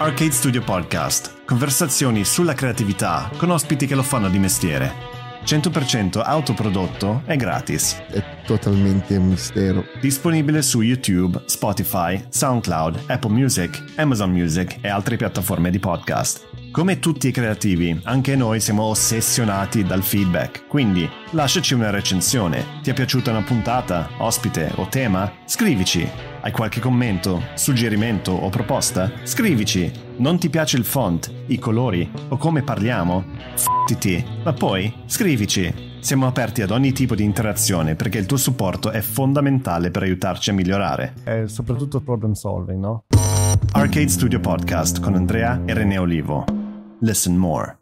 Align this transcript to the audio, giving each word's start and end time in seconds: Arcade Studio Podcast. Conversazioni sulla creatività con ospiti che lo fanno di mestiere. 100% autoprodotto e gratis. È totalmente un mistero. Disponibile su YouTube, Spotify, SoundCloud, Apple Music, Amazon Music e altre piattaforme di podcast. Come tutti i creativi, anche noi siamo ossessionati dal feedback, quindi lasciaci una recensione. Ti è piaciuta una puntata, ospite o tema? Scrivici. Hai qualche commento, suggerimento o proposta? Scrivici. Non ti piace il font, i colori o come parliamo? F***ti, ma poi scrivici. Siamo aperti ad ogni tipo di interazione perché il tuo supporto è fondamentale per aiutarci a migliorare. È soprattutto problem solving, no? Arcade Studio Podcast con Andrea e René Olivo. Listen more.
Arcade 0.00 0.30
Studio 0.30 0.62
Podcast. 0.62 1.44
Conversazioni 1.44 2.24
sulla 2.24 2.54
creatività 2.54 3.30
con 3.36 3.50
ospiti 3.50 3.84
che 3.84 3.94
lo 3.94 4.02
fanno 4.02 4.30
di 4.30 4.38
mestiere. 4.38 4.90
100% 5.44 6.22
autoprodotto 6.24 7.20
e 7.26 7.36
gratis. 7.36 8.00
È 8.10 8.24
totalmente 8.46 9.16
un 9.16 9.28
mistero. 9.28 9.84
Disponibile 10.00 10.62
su 10.62 10.80
YouTube, 10.80 11.42
Spotify, 11.44 12.24
SoundCloud, 12.30 13.04
Apple 13.08 13.30
Music, 13.30 13.92
Amazon 13.96 14.30
Music 14.30 14.78
e 14.80 14.88
altre 14.88 15.16
piattaforme 15.16 15.68
di 15.70 15.78
podcast. 15.78 16.48
Come 16.72 17.00
tutti 17.00 17.26
i 17.26 17.32
creativi, 17.32 18.00
anche 18.04 18.36
noi 18.36 18.60
siamo 18.60 18.84
ossessionati 18.84 19.82
dal 19.82 20.04
feedback, 20.04 20.68
quindi 20.68 21.08
lasciaci 21.32 21.74
una 21.74 21.90
recensione. 21.90 22.64
Ti 22.80 22.90
è 22.90 22.94
piaciuta 22.94 23.32
una 23.32 23.42
puntata, 23.42 24.08
ospite 24.18 24.70
o 24.76 24.86
tema? 24.86 25.32
Scrivici. 25.46 26.08
Hai 26.40 26.52
qualche 26.52 26.78
commento, 26.78 27.42
suggerimento 27.54 28.30
o 28.30 28.48
proposta? 28.50 29.10
Scrivici. 29.24 29.90
Non 30.18 30.38
ti 30.38 30.48
piace 30.48 30.76
il 30.76 30.84
font, 30.84 31.28
i 31.46 31.58
colori 31.58 32.08
o 32.28 32.36
come 32.36 32.62
parliamo? 32.62 33.24
F***ti, 33.56 34.24
ma 34.44 34.52
poi 34.52 34.94
scrivici. 35.06 35.88
Siamo 35.98 36.28
aperti 36.28 36.62
ad 36.62 36.70
ogni 36.70 36.92
tipo 36.92 37.16
di 37.16 37.24
interazione 37.24 37.96
perché 37.96 38.18
il 38.18 38.26
tuo 38.26 38.36
supporto 38.36 38.90
è 38.90 39.00
fondamentale 39.00 39.90
per 39.90 40.04
aiutarci 40.04 40.50
a 40.50 40.52
migliorare. 40.52 41.14
È 41.24 41.42
soprattutto 41.46 42.00
problem 42.00 42.34
solving, 42.34 42.78
no? 42.78 43.04
Arcade 43.72 44.08
Studio 44.08 44.38
Podcast 44.38 45.00
con 45.00 45.16
Andrea 45.16 45.60
e 45.66 45.74
René 45.74 45.98
Olivo. 45.98 46.59
Listen 47.02 47.38
more. 47.38 47.79